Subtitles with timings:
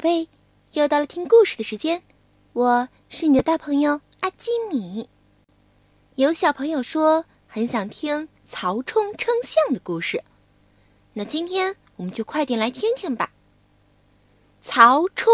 [0.00, 0.30] 宝贝，
[0.72, 2.00] 又到了听故事的时间，
[2.54, 5.06] 我是你的大朋友阿基米。
[6.14, 10.24] 有小朋友说很想听曹冲称象的故事，
[11.12, 13.30] 那今天我们就快点来听听吧。
[14.62, 15.30] 曹冲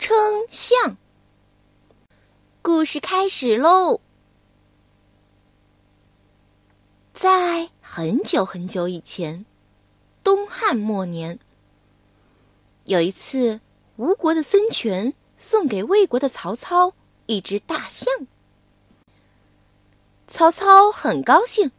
[0.00, 0.16] 称
[0.50, 0.96] 象，
[2.60, 4.00] 故事开始喽。
[7.14, 9.46] 在很久很久以前，
[10.24, 11.38] 东汉末年，
[12.82, 13.60] 有一次。
[13.98, 16.92] 吴国的孙权送给魏国的曹操
[17.26, 18.06] 一只大象，
[20.28, 21.72] 曹操很高兴。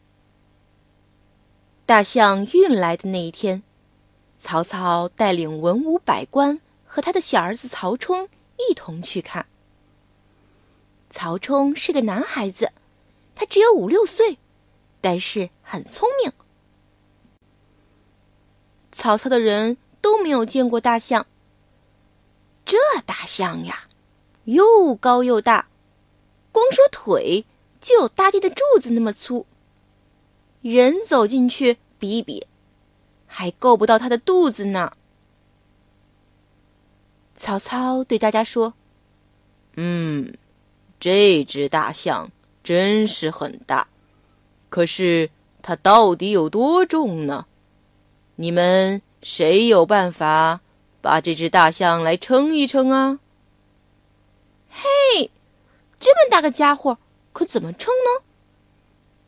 [1.86, 3.64] 大象运来的那一天，
[4.38, 9.46] 曹操带领文武百官和他的小儿子曹冲一同去看。
[11.12, 12.74] 曹冲是个男孩子，
[13.34, 14.38] 他只有五六岁，
[15.00, 16.34] 但是很聪明。
[18.92, 21.26] 曹操的人都没有见过大象。
[22.70, 23.88] 这大象呀，
[24.44, 25.70] 又高又大，
[26.52, 27.44] 光说腿
[27.82, 29.48] 就有大地的柱子那么粗。
[30.62, 32.46] 人走进去比一比，
[33.26, 34.92] 还够不到它的肚子呢。
[37.36, 38.76] 曹操对大家说
[39.74, 40.36] ：“嗯，
[41.00, 42.30] 这只大象
[42.64, 43.88] 真是很大，
[44.70, 45.32] 可是
[45.64, 47.48] 它到底有多重呢？
[48.36, 50.62] 你们谁有办法？”
[51.02, 53.20] 把这只大象来称一称啊！
[54.70, 55.32] 嘿，
[56.00, 56.98] 这么大个家伙，
[57.32, 58.26] 可怎么称呢？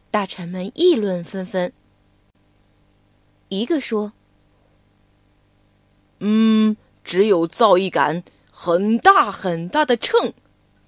[0.10, 1.72] 大臣们议论纷纷。
[3.48, 4.12] 一个说
[6.20, 10.34] ：“嗯，只有造一杆很大很大的秤，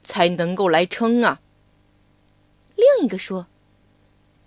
[0.03, 1.39] 才能够来称啊。”
[2.75, 3.47] 另一个说：“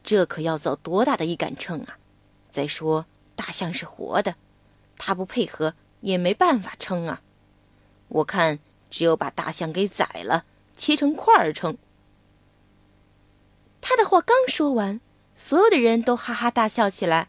[0.05, 1.99] 这可要造多大的一杆秤啊！
[2.51, 4.35] 再说，大象是活的，
[4.99, 5.75] 它不配合。”
[6.07, 7.21] 也没办法称啊！
[8.07, 8.61] 我看
[8.93, 10.45] 只有把大象给宰了，
[10.77, 11.77] 切成块儿称。
[13.81, 15.01] 他的话刚说完，
[15.35, 17.27] 所有的人都哈哈大笑起来。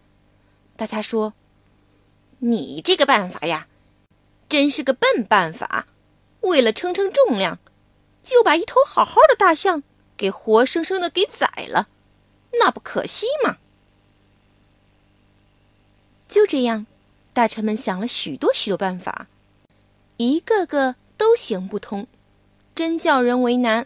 [0.75, 1.33] 大家说
[2.37, 3.67] ：“你这个办法呀，
[4.47, 5.87] 真是个笨办法！
[6.41, 7.57] 为了称称重量，
[8.21, 9.81] 就把一头好好的大象
[10.15, 11.87] 给活生生的给宰了，
[12.59, 13.57] 那不可惜吗？”
[16.29, 16.85] 就这样。
[17.37, 19.27] 大臣们想了许多许多办法，
[20.17, 22.07] 一个个都行不通，
[22.73, 23.85] 真叫人为难。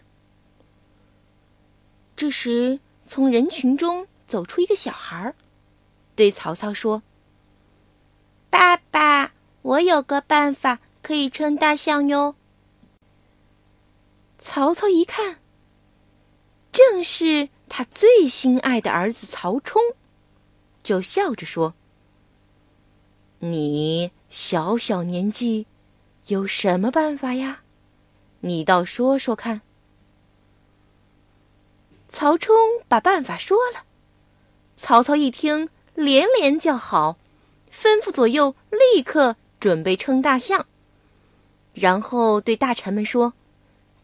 [2.16, 5.34] 这时，从人群中走出一个小孩，
[6.14, 7.02] 对曹操说
[8.48, 12.34] ：“爸爸，我有个办法可以称大象哟。”
[14.40, 15.36] 曹操一看，
[16.72, 19.78] 正是他最心爱的儿子曹冲，
[20.82, 21.74] 就笑着说。
[23.44, 25.66] 你小小年纪，
[26.28, 27.62] 有什么办法呀？
[28.38, 29.62] 你倒说说看。
[32.08, 32.54] 曹冲
[32.86, 33.82] 把办法说了，
[34.76, 37.18] 曹操一听，连连叫好，
[37.72, 40.64] 吩咐左右立刻准备称大象，
[41.74, 43.34] 然后对大臣们说：“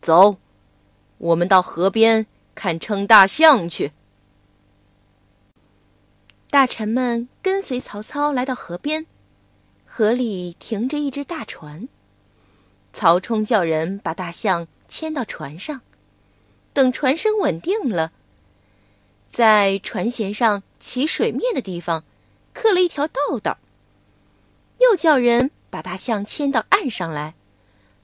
[0.03, 0.38] 走，
[1.19, 2.26] 我们到河边
[2.56, 3.93] 看称大象去。”
[6.50, 9.06] 大臣们跟随曹操来到河边。
[9.98, 11.88] 河里停着一只大船，
[12.92, 15.81] 曹冲叫人把大象牵到船上，
[16.72, 18.12] 等船身稳定了，
[19.32, 22.04] 在船舷上起水面的地方
[22.53, 23.58] 刻了一条道道。
[24.78, 27.34] 又叫人把大象牵到岸上来，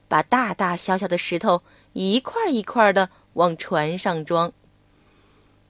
[0.09, 1.63] 把大大小小的石头
[1.93, 4.51] 一块一块的往船上装，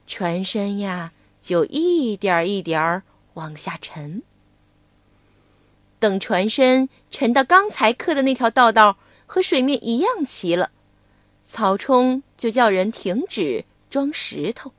[0.08, 3.03] 船身呀就一点一点
[3.35, 4.24] 往下沉。
[6.00, 10.72] 等船身沉到刚才刻的那条道道和水面一样齐了，
[11.46, 14.74] 曹冲就叫人停止装石头。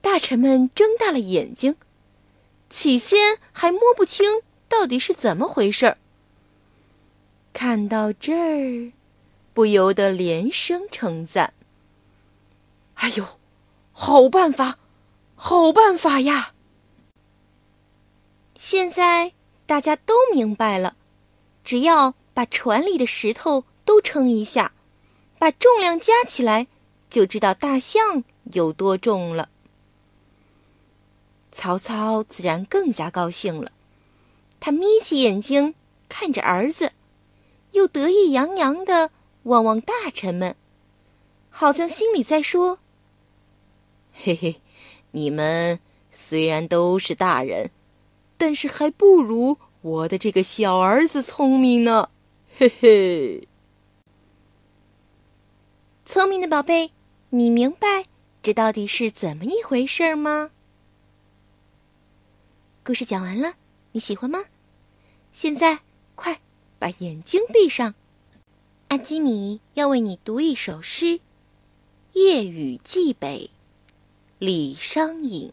[0.00, 1.76] 大臣们睁大了眼睛，
[2.68, 5.98] 起先还摸不清到底是怎么回事儿。
[7.52, 8.92] 看到这儿，
[9.54, 11.54] 不由得连声称赞
[12.94, 13.26] ：“哎呦，
[13.92, 14.78] 好办法，
[15.34, 16.52] 好办法呀！”
[18.72, 19.30] 现在
[19.66, 20.96] 大家都明白了，
[21.62, 24.72] 只要把船里的石头都称一下，
[25.38, 26.66] 把重量加起来，
[27.10, 29.50] 就知道大象有多重了。
[31.52, 33.70] 曹操自然更加高兴了，
[34.58, 35.74] 他眯起眼睛
[36.08, 36.92] 看着儿子，
[37.72, 39.10] 又得意洋洋的
[39.42, 40.56] 望望大臣们，
[41.50, 42.78] 好像心里在说
[44.16, 44.62] ：“嘿嘿，
[45.10, 45.78] 你们
[46.10, 47.70] 虽然都是大人。”
[48.42, 52.10] 但是还不如我的这个小儿子聪明呢，
[52.58, 53.46] 嘿嘿。
[56.04, 56.90] 聪明的宝贝，
[57.30, 58.06] 你明白
[58.42, 60.50] 这到底是怎么一回事吗？
[62.84, 63.54] 故事讲完了，
[63.92, 64.46] 你喜欢吗？
[65.32, 65.78] 现在
[66.16, 66.40] 快
[66.80, 67.94] 把眼睛闭上，
[68.88, 71.04] 阿基米要为你读一首诗，
[72.14, 73.48] 《夜雨寄北》，
[74.40, 75.52] 李商隐。